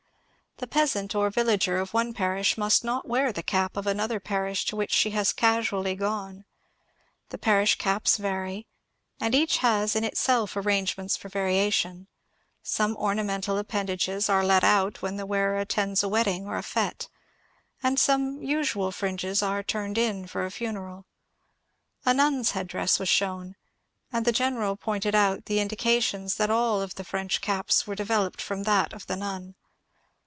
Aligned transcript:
The 0.57 0.67
peasant 0.67 1.15
or 1.15 1.31
villager 1.31 1.79
of 1.79 1.91
one 1.91 2.13
parish 2.13 2.55
must 2.55 2.83
not 2.83 3.07
wear 3.07 3.33
the 3.33 3.41
cap 3.41 3.75
of 3.75 3.87
another 3.87 4.19
parish 4.19 4.63
to 4.65 4.75
which 4.75 4.91
she 4.91 5.09
has 5.09 5.33
casually 5.33 5.95
gone. 5.95 6.45
The 7.29 7.39
parish 7.39 7.79
caps 7.79 8.17
vary, 8.17 8.67
and 9.19 9.33
each 9.33 9.57
has 9.57 9.95
in 9.95 10.03
itself 10.03 10.55
arrangements 10.55 11.17
for 11.17 11.29
variation: 11.29 12.05
some 12.61 12.95
ornamental 12.97 13.57
appendages 13.57 14.29
are 14.29 14.45
let 14.45 14.63
out 14.63 15.01
when 15.01 15.15
the 15.15 15.25
wearer 15.25 15.57
attends 15.57 16.03
a 16.03 16.07
wedding 16.07 16.45
or 16.45 16.57
a 16.57 16.63
fete, 16.63 17.09
and 17.81 17.99
some 17.99 18.43
usual 18.43 18.91
fringes 18.91 19.41
are 19.41 19.63
turned 19.63 19.97
in 19.97 20.27
for 20.27 20.45
a 20.45 20.51
funeral. 20.51 21.07
A 22.05 22.13
nun's 22.13 22.51
headdress 22.51 22.99
was 22.99 23.09
shown, 23.09 23.55
and 24.13 24.25
the 24.25 24.31
general 24.31 24.75
pointed 24.75 25.15
out 25.15 25.45
the 25.45 25.59
indications 25.59 26.35
that 26.35 26.51
all 26.51 26.83
of 26.83 26.93
the 26.95 27.03
French 27.03 27.41
caps 27.41 27.87
were 27.87 27.95
developed 27.95 28.39
from 28.43 28.61
that 28.61 28.93
of 28.93 29.07
the 29.07 29.15
nun. 29.15 29.55